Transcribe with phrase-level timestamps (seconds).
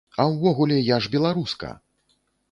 [0.21, 1.69] А ўвогуле, я ж беларуска!